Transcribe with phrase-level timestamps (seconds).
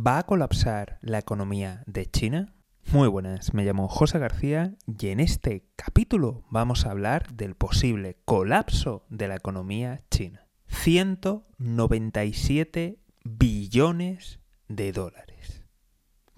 [0.00, 2.54] ¿Va a colapsar la economía de China?
[2.92, 8.16] Muy buenas, me llamo José García y en este capítulo vamos a hablar del posible
[8.24, 10.46] colapso de la economía china.
[10.68, 14.38] 197 billones
[14.68, 15.64] de dólares.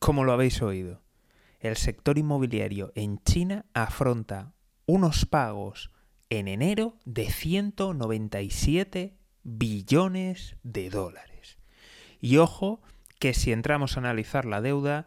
[0.00, 1.02] Como lo habéis oído,
[1.58, 4.52] el sector inmobiliario en China afronta
[4.84, 5.90] unos pagos
[6.28, 11.58] en enero de 197 billones de dólares.
[12.20, 12.82] Y ojo,
[13.18, 15.06] que si entramos a analizar la deuda,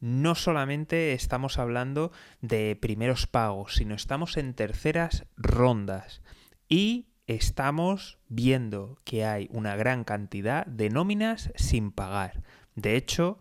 [0.00, 2.10] no solamente estamos hablando
[2.40, 6.22] de primeros pagos, sino estamos en terceras rondas
[6.68, 12.42] y estamos viendo que hay una gran cantidad de nóminas sin pagar.
[12.74, 13.38] De hecho,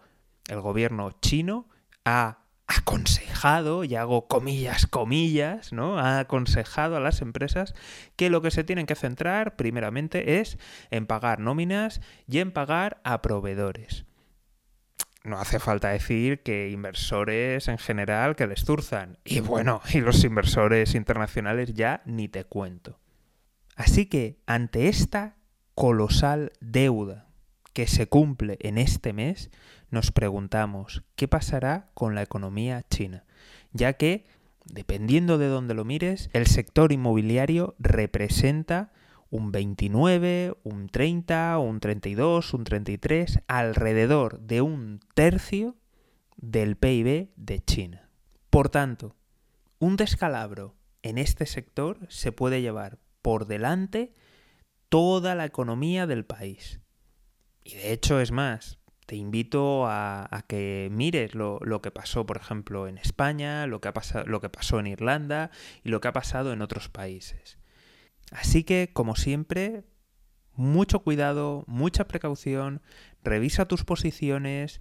[0.48, 1.68] el gobierno chino
[2.06, 2.41] ha
[2.92, 5.98] aconsejado, y hago comillas, comillas, ¿no?
[5.98, 7.74] Ha aconsejado a las empresas
[8.16, 10.58] que lo que se tienen que centrar primeramente es
[10.90, 14.06] en pagar nóminas y en pagar a proveedores.
[15.24, 19.20] No hace falta decir que inversores en general que les zurzan.
[19.24, 23.00] Y bueno, y los inversores internacionales ya ni te cuento.
[23.76, 25.38] Así que ante esta
[25.76, 27.31] colosal deuda
[27.74, 29.50] que se cumple en este mes,
[29.90, 33.26] nos preguntamos qué pasará con la economía china,
[33.74, 34.26] ya que,
[34.66, 38.92] dependiendo de dónde lo mires, el sector inmobiliario representa
[39.30, 45.78] un 29, un 30, un 32, un 33, alrededor de un tercio
[46.36, 48.10] del PIB de China.
[48.50, 49.16] Por tanto,
[49.80, 54.14] un descalabro en este sector se puede llevar por delante
[54.90, 56.82] toda la economía del país.
[57.64, 62.88] Y de hecho es más, te invito a, que mires lo, que pasó, por ejemplo,
[62.88, 65.52] en España, lo que, ha pasado, lo que pasó en Irlanda
[65.84, 67.58] y lo que ha pasado en otros países.
[68.32, 69.84] Así que, como siempre,
[70.54, 72.82] mucho cuidado, mucha precaución,
[73.24, 74.80] revisa tus posiciones,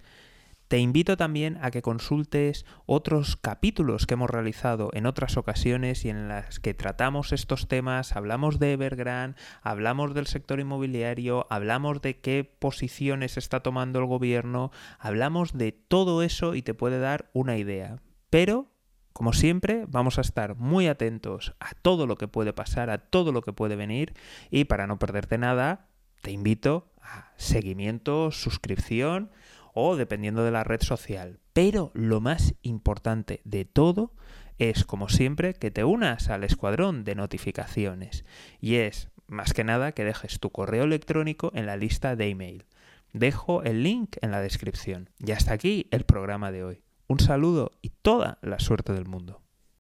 [0.70, 6.10] te invito también a que consultes otros capítulos que hemos realizado en otras ocasiones y
[6.10, 12.20] en las que tratamos estos temas, hablamos de Evergrande, hablamos del sector inmobiliario, hablamos de
[12.20, 14.70] qué posiciones está tomando el gobierno,
[15.00, 18.00] hablamos de todo eso y te puede dar una idea.
[18.30, 18.69] Pero
[19.12, 23.32] como siempre, vamos a estar muy atentos a todo lo que puede pasar, a todo
[23.32, 24.14] lo que puede venir.
[24.53, 25.88] Y para no perderte nada,
[26.22, 29.32] te invito a seguimiento, suscripción
[29.75, 31.38] o dependiendo de la red social.
[31.53, 34.12] Pero lo más importante de todo
[34.58, 38.25] es, como siempre, que te unas al escuadrón de notificaciones.
[38.60, 42.66] Y es, más que nada, que dejes tu correo electrónico en la lista de email.
[43.12, 45.10] Dejo el link en la descripción.
[45.19, 46.82] Y hasta aquí el programa de hoy.
[47.09, 49.41] Un saludo y toda la suerte del mundo.